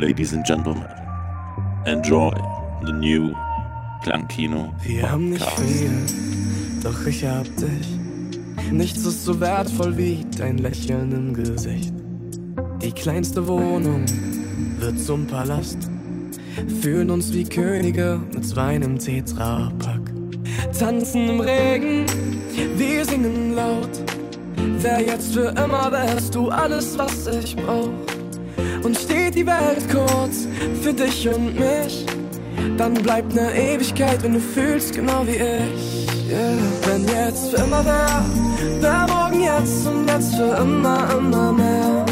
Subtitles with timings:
[0.00, 0.84] Ladies and Gentlemen,
[1.86, 2.30] enjoy
[2.84, 3.34] the new
[4.02, 4.74] Klangkino.
[4.82, 5.90] Wir haben nicht viel,
[6.82, 8.70] doch ich hab dich.
[8.70, 11.94] Nichts ist so wertvoll wie dein Lächeln im Gesicht.
[12.82, 14.04] Die kleinste Wohnung
[14.78, 15.78] wird zum Palast.
[16.82, 20.12] Fühlen uns wie Könige mit Wein im Tetrapack.
[20.78, 22.04] Tanzen im Regen,
[22.76, 23.88] wir singen laut.
[24.78, 27.88] Wer jetzt für immer wärst du alles, was ich brauch.
[28.82, 30.48] Und steht die Welt kurz
[30.82, 32.06] für dich und mich,
[32.78, 36.06] dann bleibt ne Ewigkeit, wenn du fühlst genau wie ich.
[36.28, 36.58] Yeah.
[36.86, 38.24] Wenn jetzt für immer wär,
[38.80, 42.06] wär morgen jetzt und jetzt für immer, immer mehr.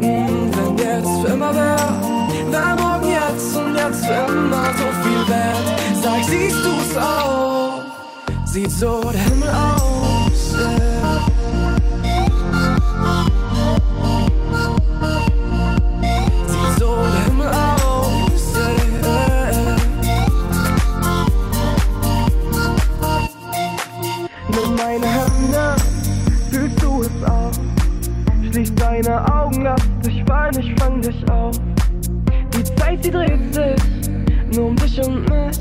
[0.00, 1.78] Mm, wenn jetzt für immer wär,
[2.50, 5.66] wär morgen jetzt und jetzt für immer so viel wert.
[6.02, 7.82] Sag, siehst du's auch?
[8.44, 9.75] Sieht so der Himmel aus,
[31.30, 31.56] auf.
[32.54, 33.82] Die Zeit, sie dreht sich
[34.54, 35.58] nur um dich und mich.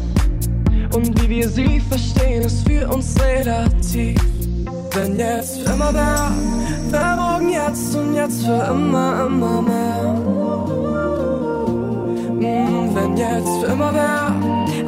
[0.94, 4.22] Und wie wir sie verstehen, ist für uns relativ.
[4.94, 6.32] Wenn jetzt für immer wär,
[6.90, 10.14] wär morgen jetzt und jetzt für immer, immer mehr.
[12.40, 14.34] Mm, wenn jetzt für immer wär,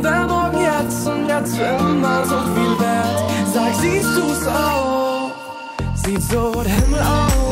[0.01, 3.19] wär morgen jetzt und jetzt für immer so viel wert.
[3.53, 5.31] Sag, siehst du's auch?
[5.95, 7.46] Sieht so der Himmel aus,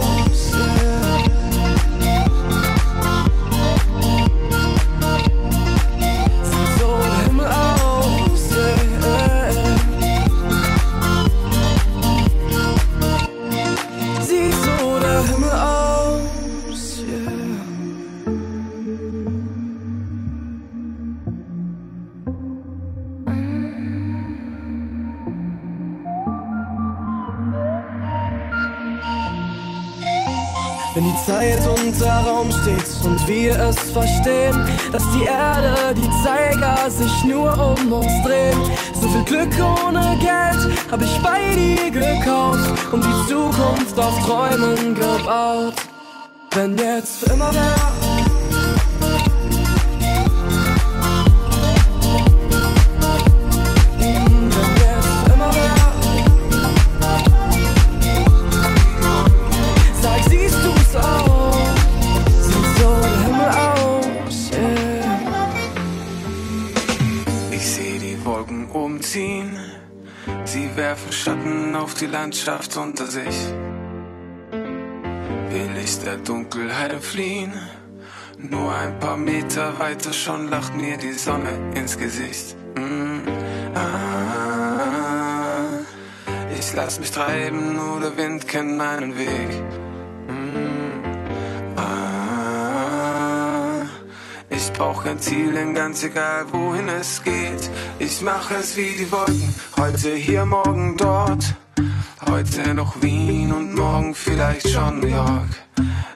[33.16, 38.58] und wir es verstehen, dass die Erde, die Zeiger sich nur um uns drehen.
[38.94, 44.96] So viel Glück ohne Geld hab ich bei dir gekauft und die Zukunft auf Träumen
[44.96, 45.74] gebaut.
[46.52, 48.05] Wenn jetzt für immer wär,
[69.16, 69.58] Umziehen,
[70.44, 73.53] sie werfen Schatten auf die Landschaft unter sich.
[74.52, 77.54] Will ich der Dunkelheit entfliehen?
[78.38, 82.58] Nur ein paar Meter weiter schon lacht mir die Sonne ins Gesicht.
[82.75, 83.20] Mm,
[83.74, 85.70] ah,
[86.59, 89.84] ich lass mich treiben, nur der Wind kennt meinen Weg.
[94.66, 97.70] Ich brauch kein Ziel, denn ganz egal wohin es geht.
[98.00, 101.56] Ich mach es wie die Wolken, heute hier, morgen dort.
[102.28, 105.50] Heute noch Wien und morgen vielleicht schon New York.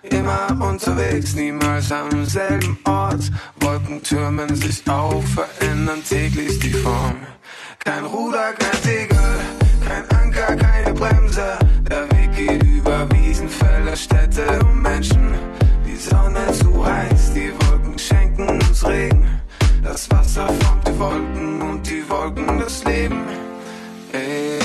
[0.02, 3.32] Immer unterwegs, niemals am selben Ort.
[3.60, 7.18] Wolken türmen sich auf, verändern täglich die Form.
[7.78, 9.18] Kein Ruder, kein Segel,
[9.88, 11.60] kein Anker, keine Bremse.
[11.88, 15.36] Der Weg geht über Wiesen, Felder, Städte und Menschen.
[15.86, 17.19] Die Sonne zu heiß,
[18.40, 19.42] Wolken uns Regen.
[19.84, 23.26] Das Wasser formt die Wolken und die Wolken das Leben.
[24.14, 24.60] Ey.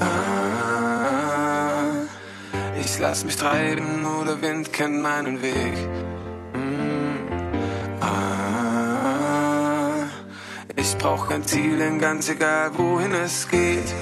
[0.00, 2.06] Ah,
[2.78, 5.74] Ich lass mich treiben, nur der Wind kennt meinen Weg.
[11.30, 13.94] Kein Ziel, denn ganz egal wohin es geht.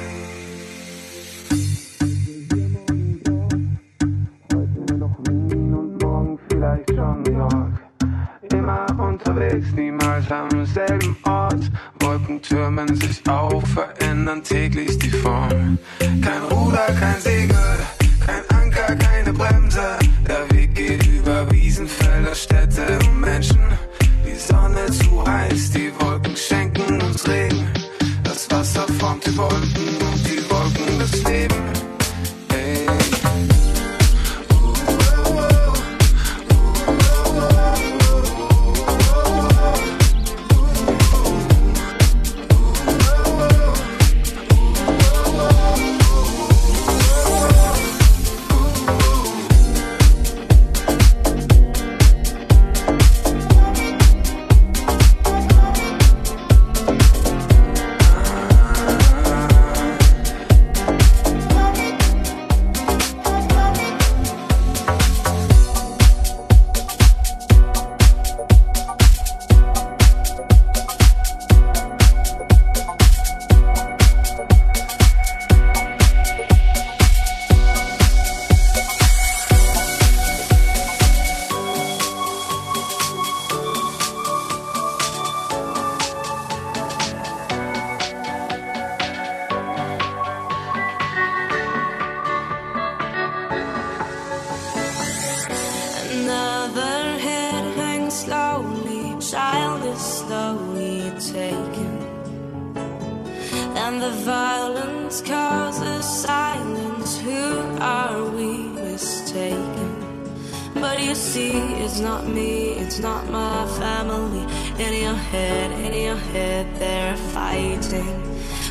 [111.98, 114.44] it's not me, it's not my family.
[114.78, 118.22] In your head, in your head, they're fighting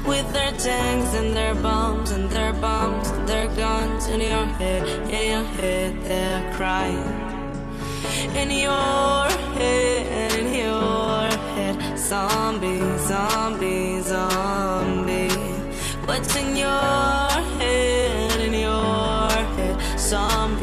[0.06, 4.08] with their tanks and their bombs and their bombs and their guns.
[4.08, 7.12] In your head, in your head, they're crying.
[8.34, 9.28] In your
[9.60, 12.80] head, in your head, zombie,
[13.12, 15.28] zombie, zombie.
[16.08, 17.28] What's in your
[17.60, 20.57] head, in your head, zombie?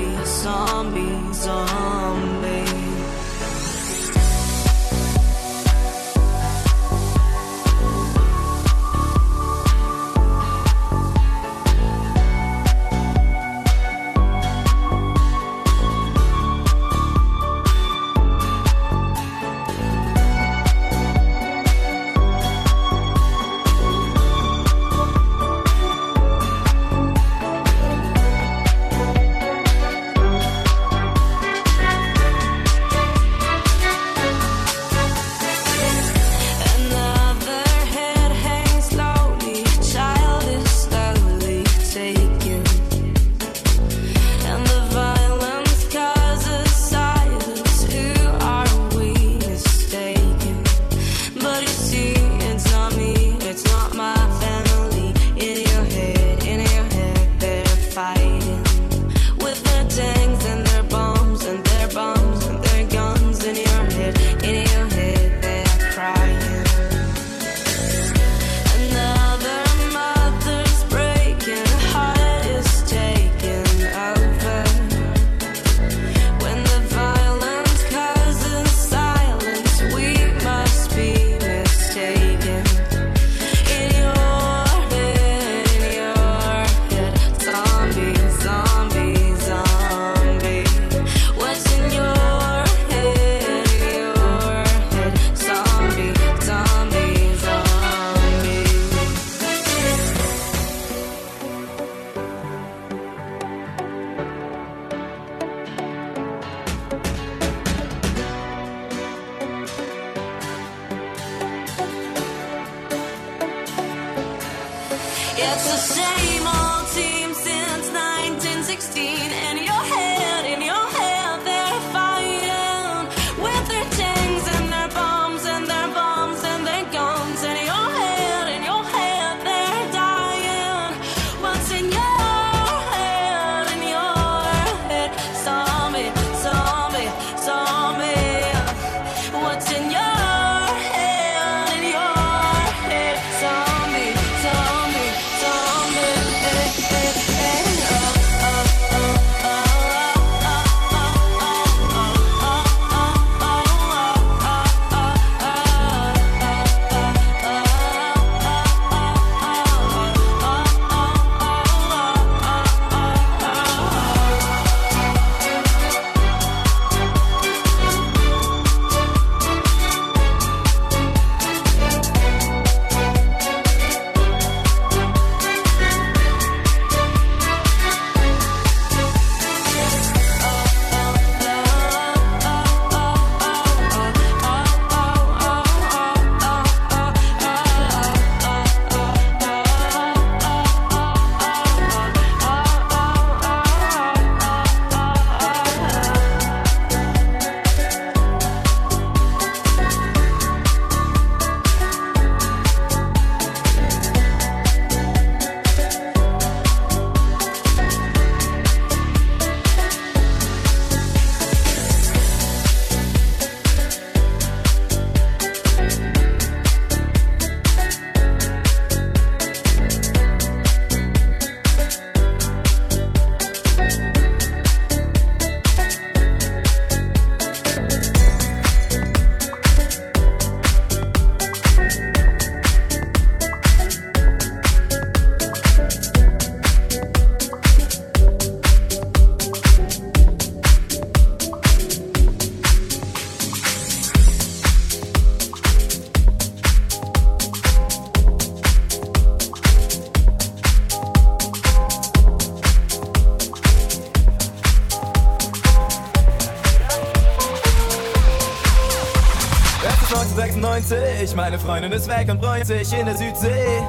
[262.64, 263.82] Südsee, ich in der Südsee.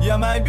[0.00, 0.39] Ja, mein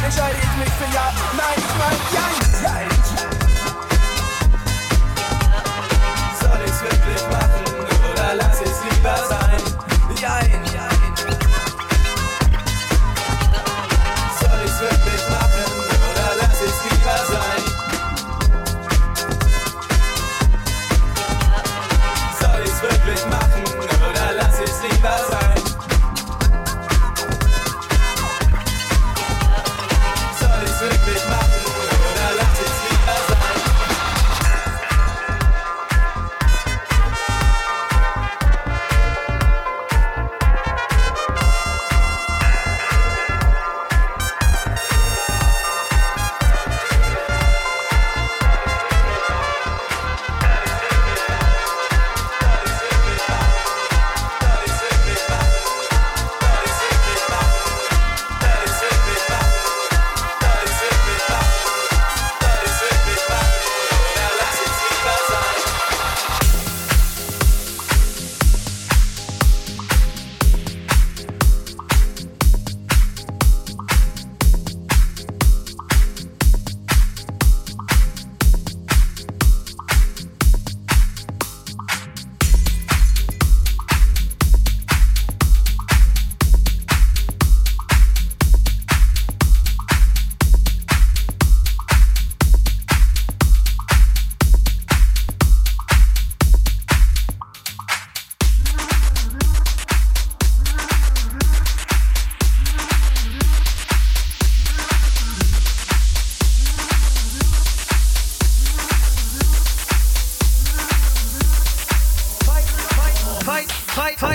[0.00, 1.69] Ich entscheide jetzt mich für Ja,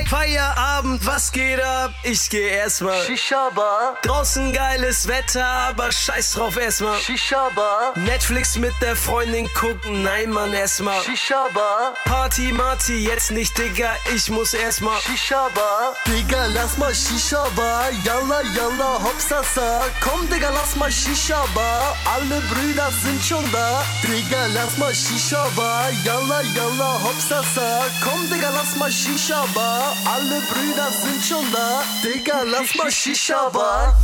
[0.07, 1.91] Feierabend, was geht ab?
[2.03, 3.95] Ich geh erstmal Shishaba.
[4.03, 7.93] Draußen geiles Wetter, aber scheiß drauf erstmal Shishaba.
[7.95, 11.93] Netflix mit der Freundin gucken, nein Mann erstmal Shishaba.
[12.05, 15.93] Party Marty, jetzt nicht Digga, ich muss erstmal Shishaba.
[16.05, 17.89] Digga, lass mal Shishaba.
[18.03, 19.81] Yalla yalla hopsasa.
[20.01, 21.95] Komm Digga, lass mal Shishaba.
[22.13, 23.83] Alle Brüder sind schon da.
[24.03, 25.89] Digga, lass mal Shishaba.
[26.03, 27.85] Yalla yalla hopsasa.
[28.03, 29.14] Komm Digga, lass mal Shishaba.
[29.15, 33.95] shisha bar Alle Brüder sind schon da Digga, lass mal Shisha bar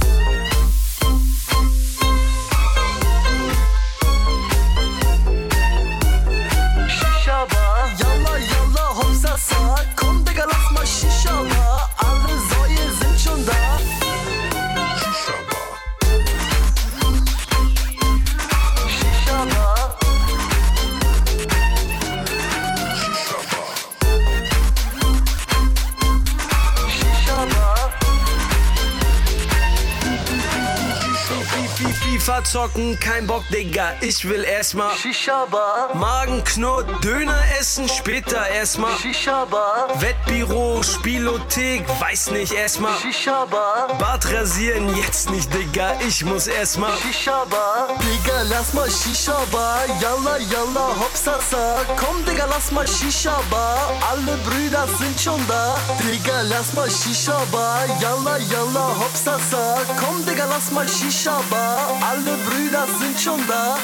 [32.21, 35.89] FIFA zocken, kein Bock, Digga, ich will erstmal Shishaba.
[35.95, 39.87] Magenknurr, Döner essen, später erstmal Shishaba.
[39.95, 43.87] Wettbüro, Spielothek, weiß nicht erstmal Shishaba.
[43.97, 47.87] Bart rasieren, jetzt nicht, Digga, ich muss erstmal Shishaba.
[48.01, 49.85] Digga, lass mal Shishaba.
[49.99, 53.97] Yalla yalla hopsasa, komm Digga, lass mal Shishaba.
[54.11, 57.85] Alle Brüder sind schon da, Digga, lass mal Shishaba.
[57.99, 63.77] Yalla yalla hopsasa, komm Digga, lass mal Shisha Bar, alle Brüder sind schon da.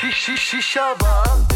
[0.00, 1.46] Shishishishaban.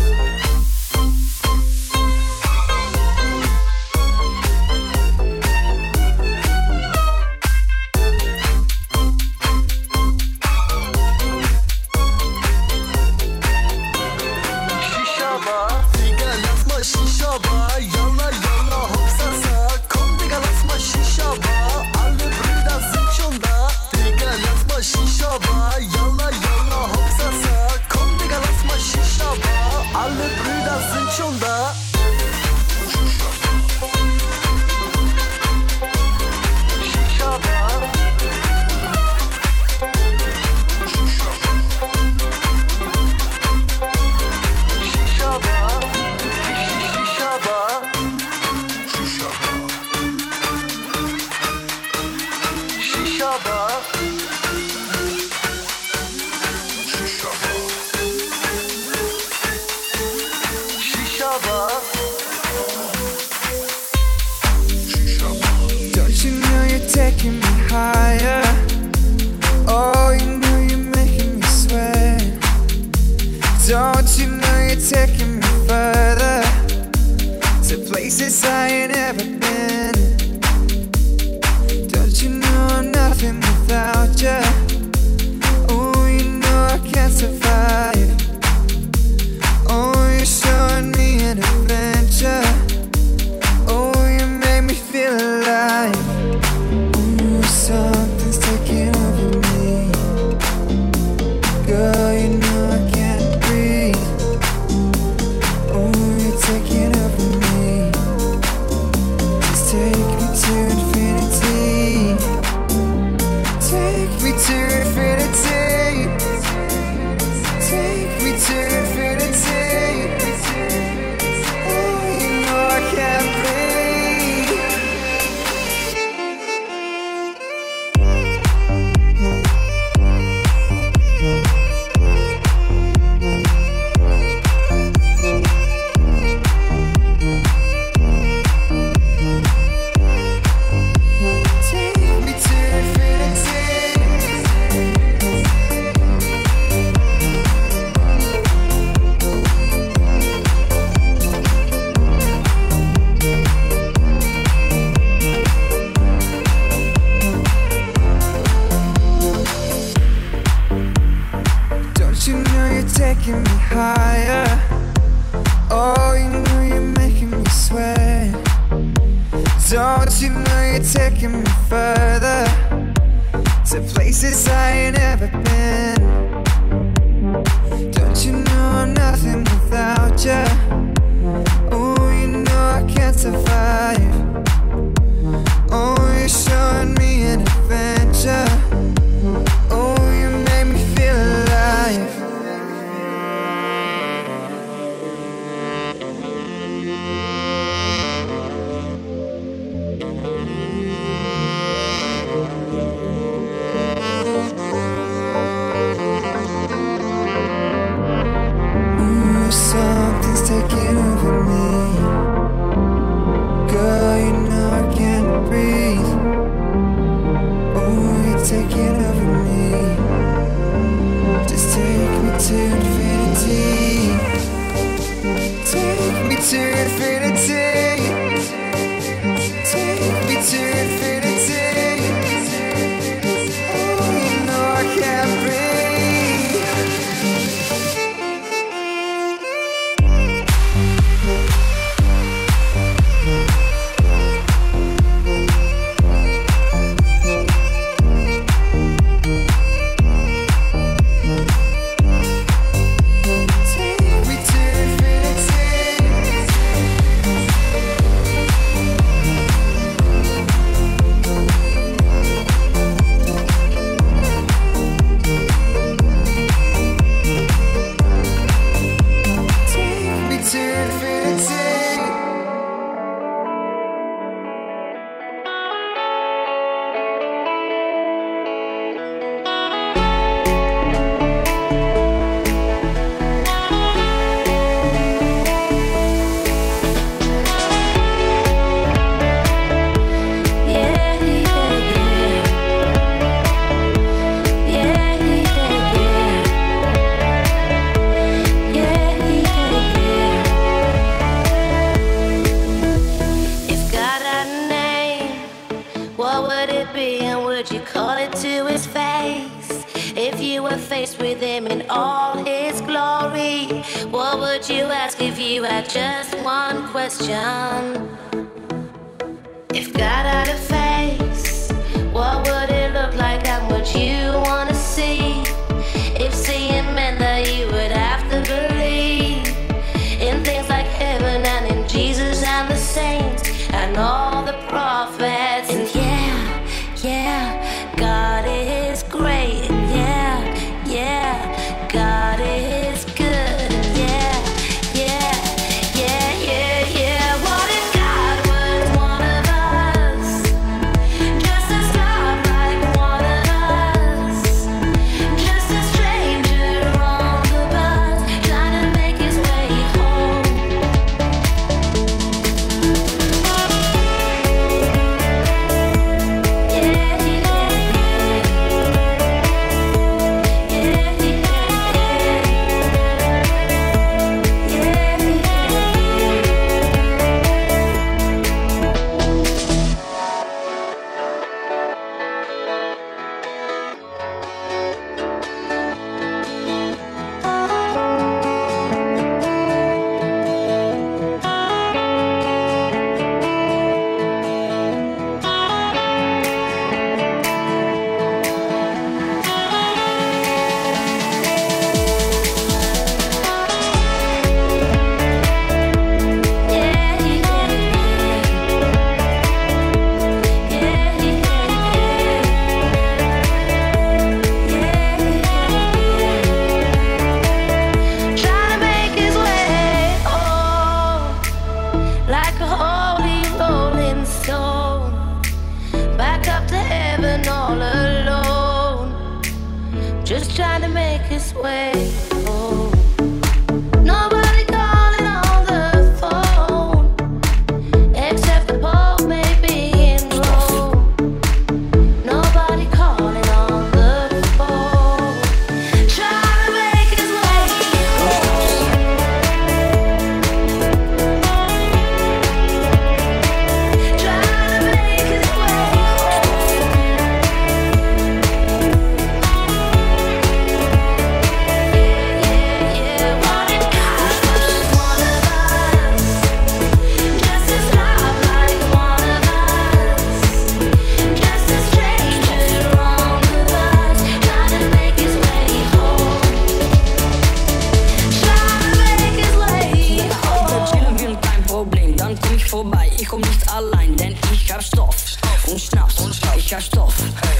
[486.74, 487.14] Hab Stoff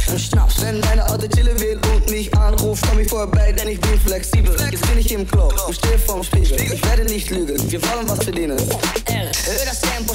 [0.08, 0.60] und Schnaps.
[0.60, 4.56] Wenn deine Alte chillen will und mich anruft, komm ich vorbei, denn ich bin flexibel.
[4.72, 6.60] Jetzt bin ich im Club und stehe vorm Spiegel.
[6.60, 8.56] Ich werde nicht lügen, wir wollen was verdienen.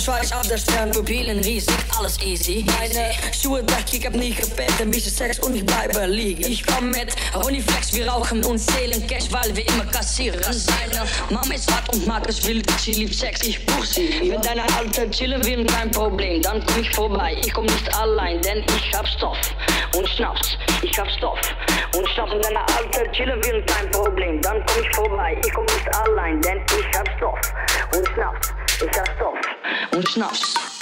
[0.10, 2.66] Schwarz auf der Stern, Pupillen riesig, alles easy.
[2.80, 6.42] Meine Schuhe weg, ich hab nie gepennt, ein bisschen Sex und ich bleibe liegen.
[6.52, 10.42] Ich komm mit Honeyflex, wir rauchen und zählen Cash, weil wir immer kassieren.
[10.42, 14.32] Seine Mama ist hart und mag es wild, sie liebt Sex, ich buch sie.
[14.32, 17.38] Wenn deine Alte chillen will, kein Problem, dann komm ich vorbei.
[17.46, 19.38] Ich komm nicht allein, denn ich hab Stoff
[19.96, 20.58] und Schnaps.
[20.82, 21.40] Ich hab Stoff
[21.96, 22.32] und Schnaps.
[22.32, 25.40] Wenn deine Alte chillen will, kein Problem, dann komm ich vorbei.
[25.46, 27.40] Ich komm nicht allein, denn ich hab Stoff
[27.96, 28.52] und Schnaps.
[28.82, 29.39] Ich hab Stoff
[29.92, 30.79] und schnaufst.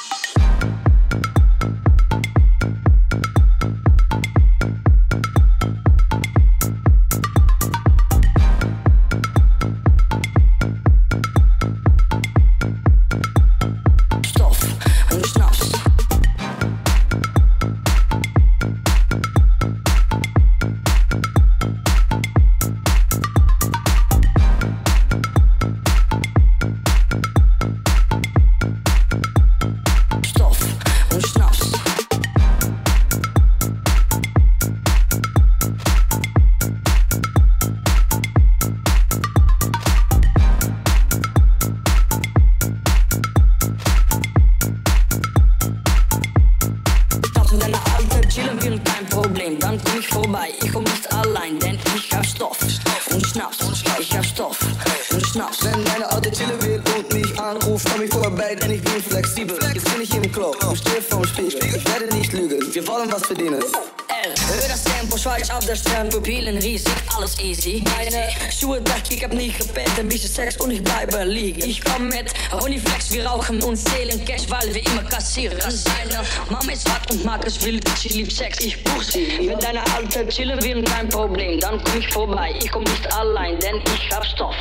[66.18, 67.84] Pupillen riesig, alles easy.
[67.96, 71.62] Meine Schuhe weg, ich hab nie gebeten, ein bisschen Sex und ich bleibe liegen.
[71.63, 75.60] Ich komm mit Honeyflex, wir rauchen und zählen Cash, weil wir immer kassieren.
[75.60, 79.48] Seine Mama ist hart und mag es wild, sie liebt Sex, ich buch sie.
[79.48, 82.54] Mit deiner Alte chillen wir kein Problem, dann komm ich vorbei.
[82.63, 84.56] Ich komm nicht allein, denn ich hab Stoff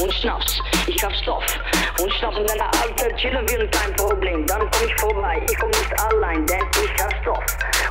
[0.00, 0.58] und Schnaps.
[0.86, 1.44] Ich hab Stoff
[2.02, 2.38] und Schnaps.
[2.38, 5.40] Mit deiner Alte chillen wir kein Problem, dann komm ich vorbei.
[5.50, 7.44] Ich komm nicht allein, denn ich hab Stoff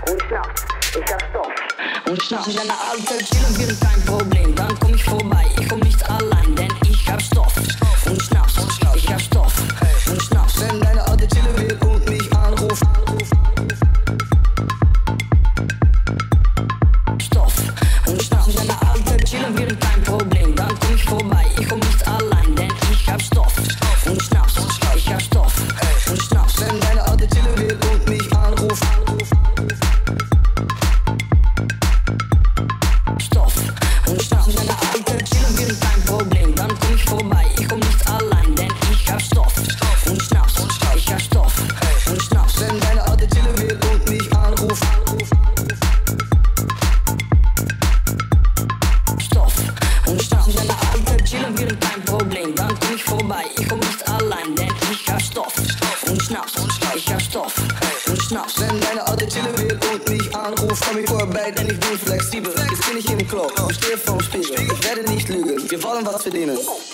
[0.09, 0.65] und Schnaps.
[0.95, 1.62] Ich hab Stoff
[2.09, 2.47] und Schnaps.
[2.47, 5.45] Mit deiner Alte chillen wir kein Problem, dann komm ich vorbei.
[5.59, 7.55] Ich komm nicht allein, denn ich hab Stoff
[8.05, 8.53] und Schnaps.
[8.95, 9.53] Ich hab Stoff
[10.09, 10.61] und Schnaps.
[10.61, 12.83] Wenn deine Alte chillen will und mich anruft.
[12.83, 13.92] Stoff
[66.63, 66.92] Peace.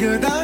[0.00, 0.39] 그다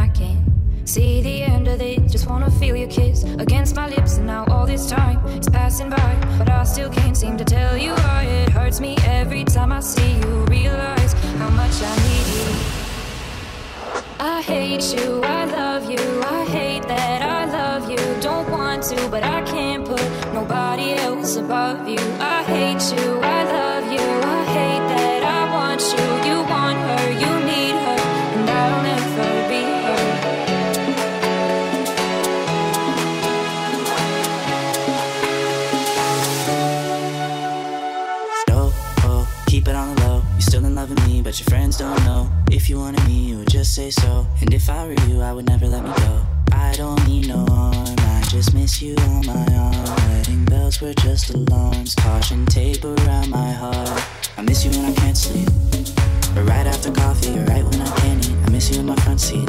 [0.00, 0.44] I can't
[0.88, 2.10] see the end of this.
[2.10, 5.90] Just wanna feel your kiss against my lips, and now all this time is passing
[5.90, 9.70] by, but I still can't seem to tell you why it hurts me every time
[9.72, 10.30] I see you.
[10.56, 12.48] Realize how much I need you.
[14.18, 16.04] I hate you, I love you,
[16.38, 18.02] I hate that I love you.
[18.20, 22.02] Don't want to, but I can't put nobody else above you.
[22.20, 23.20] I hate you.
[23.22, 23.39] I
[41.70, 42.30] friends don't know.
[42.50, 44.26] If you wanted me, you would just say so.
[44.40, 46.22] And if I were you, I would never let me go.
[46.52, 49.84] I don't need no harm, I just miss you on my arm.
[50.08, 54.02] Wedding bells were just alarms, caution tape around my heart.
[54.36, 55.48] I miss you when I can't sleep.
[56.36, 58.36] Or right after coffee, or right when I can't eat.
[58.46, 59.48] I miss you in my front seat.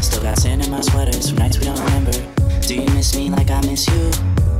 [0.00, 2.16] Still got sand in my sweaters from nights we don't remember.
[2.66, 4.10] Do you miss me like I miss you?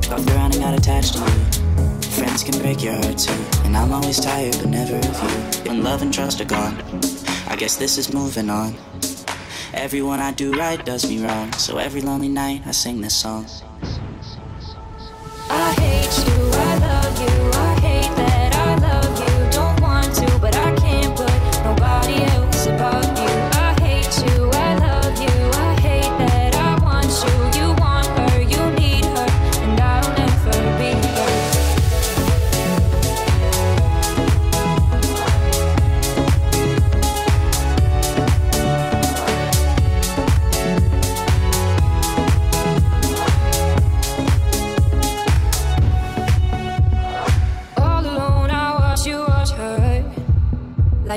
[0.08, 1.59] Buffed around and got attached to you
[2.42, 3.32] can break your heart too.
[3.64, 5.70] And I'm always tired, but never of you.
[5.70, 6.76] When love and trust are gone,
[7.48, 8.76] I guess this is moving on.
[9.74, 11.52] Everyone I do right does me wrong.
[11.54, 13.46] So every lonely night, I sing this song.
[15.48, 16.49] I hate you.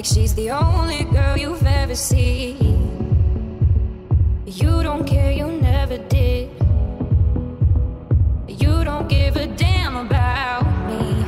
[0.04, 2.58] like she's the only girl you've ever seen.
[4.45, 6.49] You don't care, you never did.
[8.47, 11.26] You don't give a damn about me.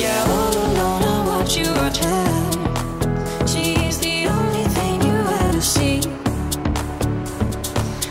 [0.00, 3.46] Yeah, all alone, I watch you watch her.
[3.46, 6.00] She's the only thing you ever see.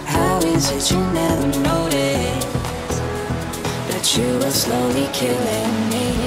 [0.06, 3.02] How is it you never noticed
[3.90, 6.27] that you were slowly killing me?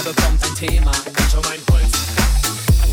[0.00, 0.92] Er bekommt ein Thema.
[0.92, 1.92] Ich um ein Holz.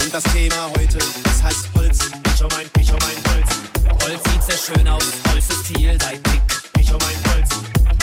[0.01, 1.99] Und das Thema heute, das heißt Holz.
[2.33, 4.03] Ich um ein, ich um ein Holz.
[4.03, 6.41] Holz sieht sehr schön aus, Holz ist vielseitig.
[6.79, 7.49] Ich um ein Holz.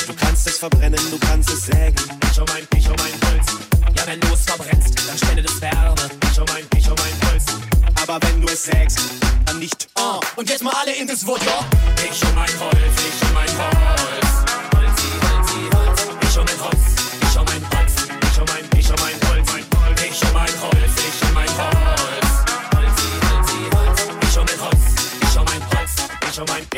[0.07, 1.97] Du kannst es verbrennen, du kannst es sägen.
[2.31, 3.47] Ich um ein, ich um ein Holz.
[3.97, 6.11] Ja, wenn du es verbrennst, dann spendet es Wärme.
[6.31, 7.45] Ich um ein, ich um ein Holz.
[8.03, 9.01] Aber wenn du es sägst,
[9.45, 9.89] dann nicht.
[9.97, 11.65] Oh, und jetzt mal alle in das Wort, ja?
[12.11, 13.04] Ich um ein Holz, ich um ein Holz.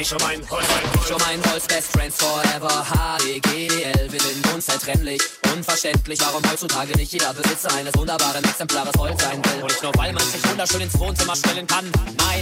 [0.06, 1.04] Ich um ein, ich um ein Holz.
[1.04, 2.86] Ich um ein Holz, Best Friends Forever,
[3.18, 5.20] HDGDL, wir sind unzertrennlich.
[5.52, 9.62] Unverständlich, warum heutzutage nicht jeder Besitzer eines wunderbaren Exemplares Holz sein will.
[9.62, 11.90] Und nicht nur, weil man sich wunderschön ins Wohnzimmer stellen kann.
[12.18, 12.40] Nein,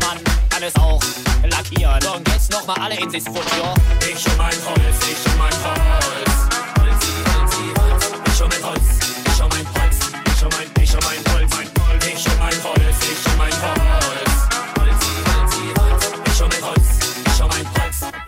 [0.00, 0.18] man
[0.48, 1.02] kann es auch
[1.50, 2.06] lackieren.
[2.06, 3.22] Und jetzt nochmal alle in sich.
[3.22, 6.38] Ich um ein Holz, ich um ein Holz.
[6.80, 8.06] Holzi, Holzi, Holz.
[8.32, 8.97] Ich um ein Holz,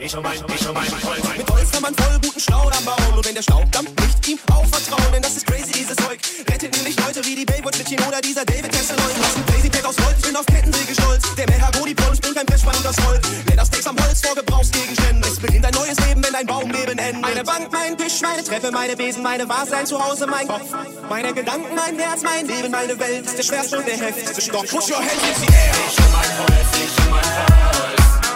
[0.03, 1.37] Ich um ein, ich um ein Holz.
[1.37, 3.13] Mit Holz kann man voll guten Staudamm bauen.
[3.15, 6.19] Und wenn der Staubdamm nicht ihm auch vertrauen, denn das ist crazy, dieses Zeug.
[6.49, 9.13] Rettet nämlich Leute wie die Baywatch-Mädchen oder dieser David Hasselhoff.
[9.21, 11.35] Was ein crazy Pack aus Holz, ich bin auf Kettensäge stolz.
[11.35, 13.29] Der Mahagoni-Pol springt kein Brettschwein und das Holz.
[13.47, 15.23] Leathersteaks am Holz vor Gebrauchsgegenständen.
[15.23, 17.25] Es beginnt ein neues Leben, wenn ein Baumleben endet.
[17.25, 20.71] Eine Bank, mein mein Tisch, meine Treppe, meine Besen, meine Vase, ein Zuhause, mein Kopf.
[21.09, 24.67] Meine Gedanken, mein Herz, mein Leben, meine Welt ist der schwerste und der heftigste Stock.
[24.69, 25.73] Put your hands in the air.
[25.89, 28.30] Ich und mein Holz, ich und mein Holz.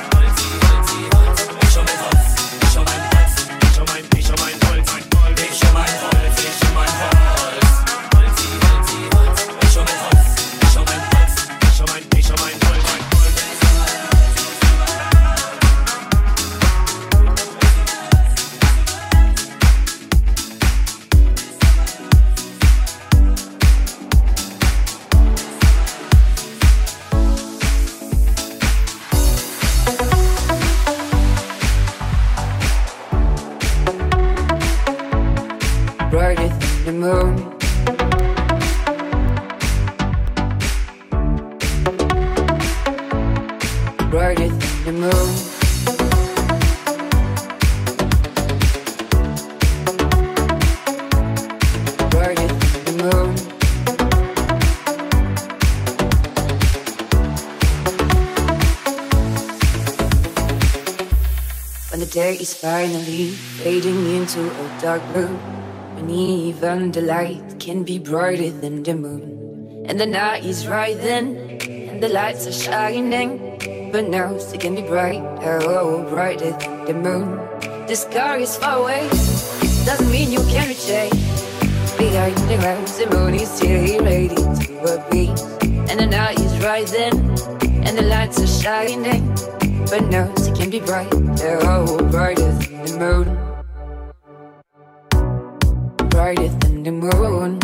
[62.44, 63.30] Is finally
[63.64, 65.32] fading into a dark blue.
[65.96, 71.26] when even the light can be brighter than the moon, and the night is rising,
[71.88, 73.30] and the lights are shining,
[73.92, 77.40] but now it can be bright, oh, brighter than the moon.
[77.88, 79.08] The sky is far away,
[79.88, 81.16] doesn't mean you can't reach it.
[81.96, 85.32] Behind the clouds, the moon is still ready to appear,
[85.88, 87.14] and the night is rising,
[87.86, 89.33] and the lights are shining.
[89.90, 93.26] But now it can be bright, oh, brighter than the moon.
[96.08, 97.63] Brighter than the moon.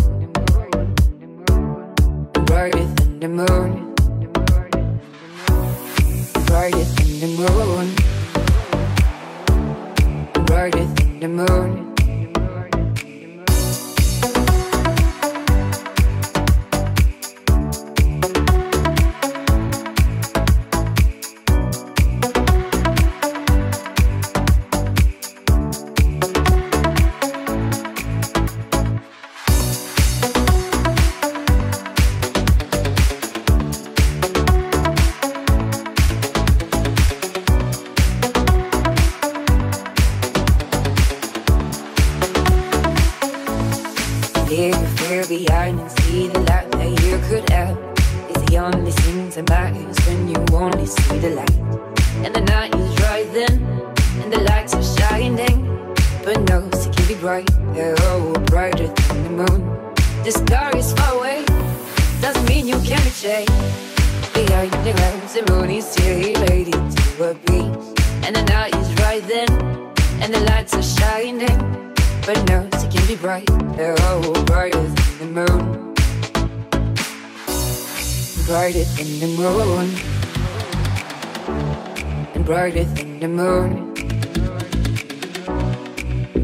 [82.60, 83.94] Brighter than the moon.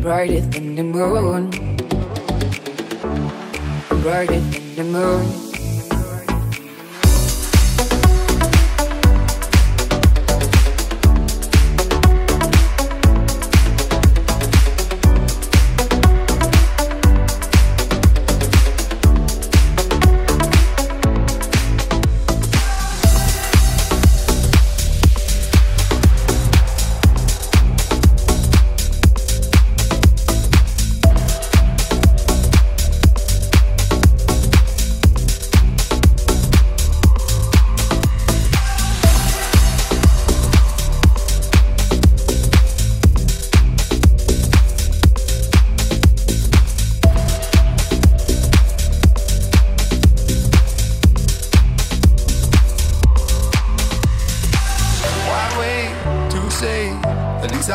[0.01, 1.51] Brighter than the moon.
[4.01, 5.46] Brighter than the moon.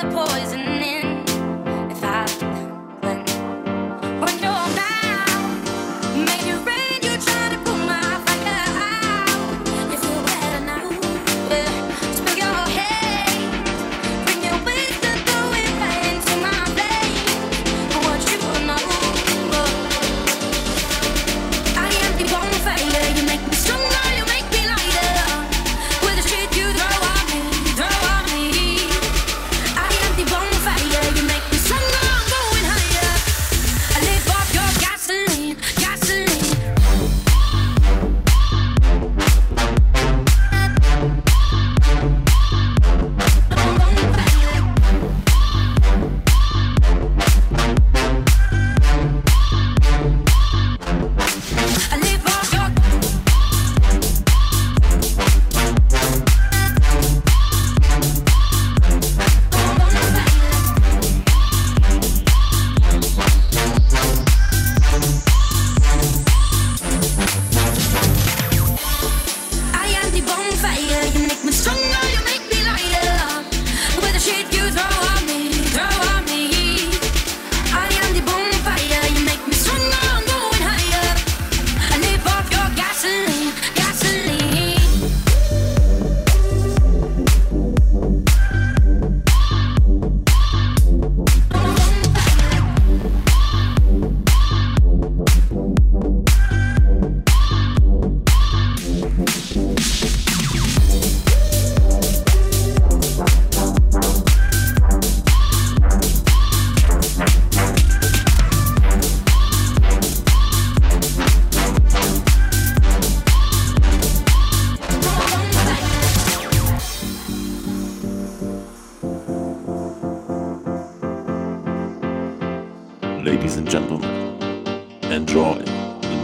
[0.00, 0.69] the poison.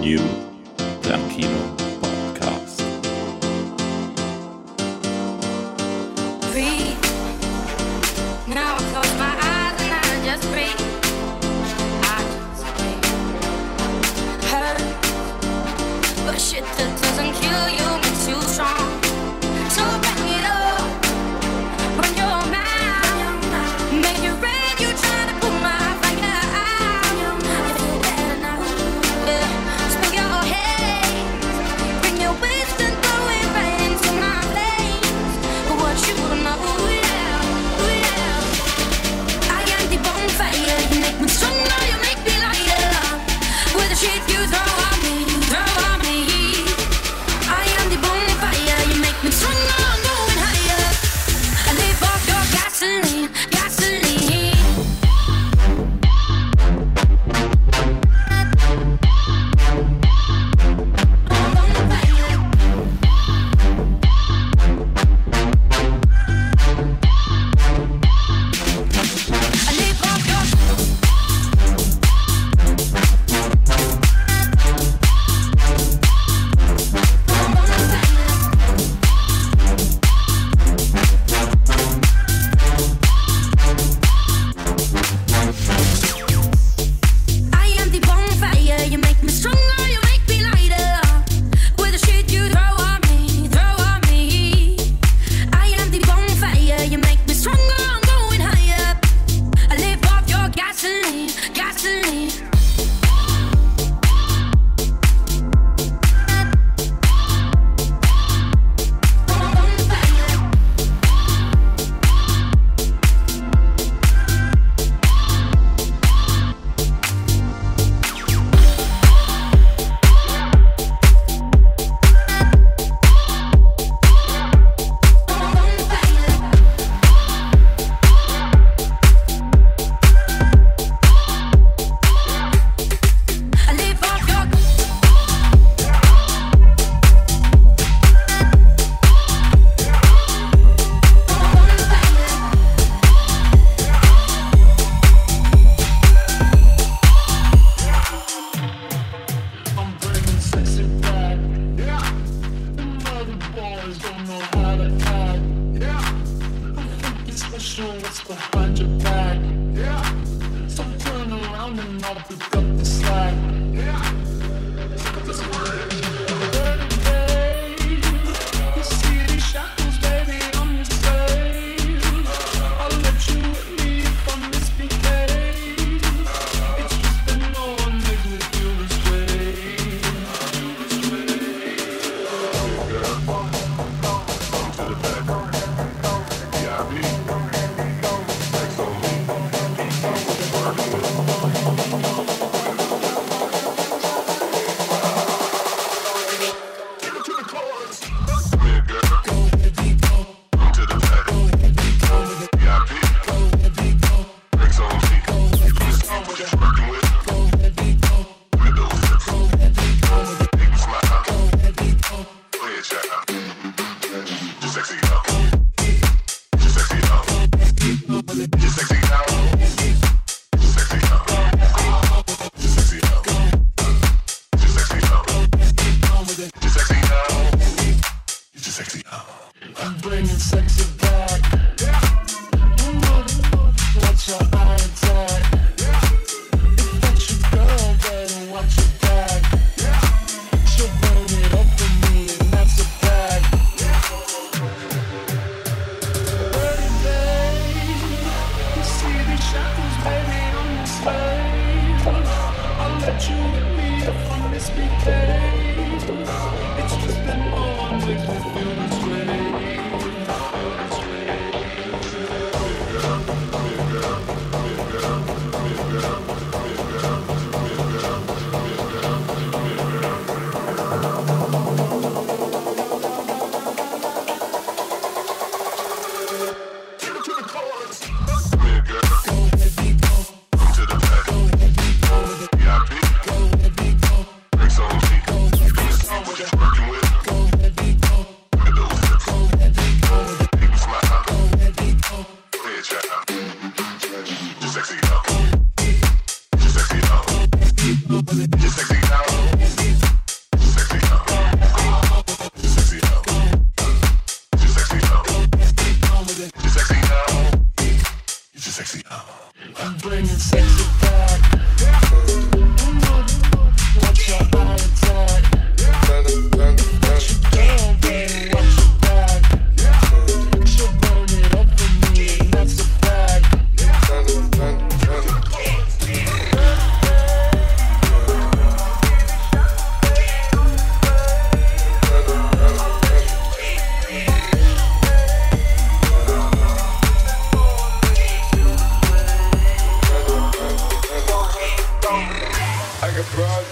[0.06, 0.45] you.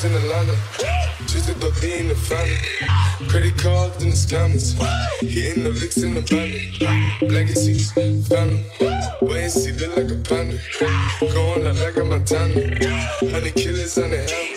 [0.05, 0.57] in Atlanta.
[1.27, 3.29] Just a puppy in the family.
[3.29, 4.75] Credit cards and the scammers.
[5.21, 7.29] Hitting the licks in the family.
[7.29, 8.65] legacies, family.
[9.23, 10.59] Wait and see, look like a panda.
[11.21, 12.55] Going out like a Montana.
[13.31, 14.54] Honey killers on the hammer.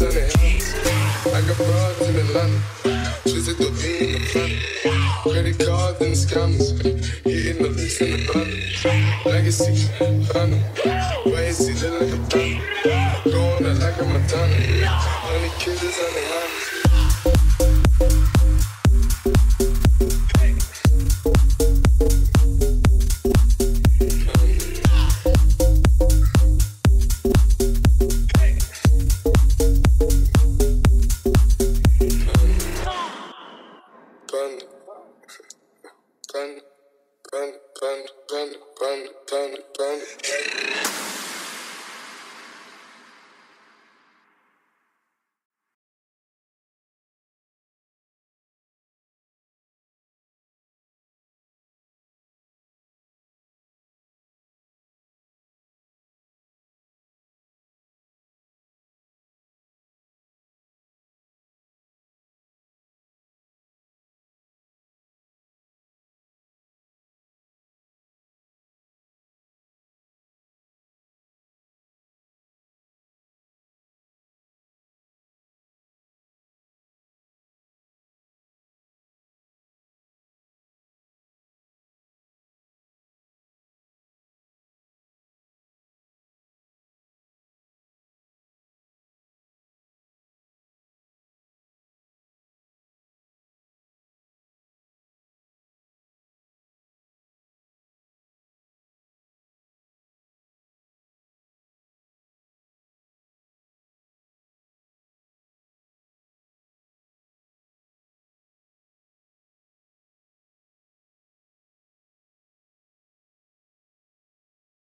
[0.00, 2.22] I got broads in the
[3.82, 4.62] beat.
[5.24, 6.64] Credit cards and scams,
[7.24, 8.47] hitting the loose in the blunt.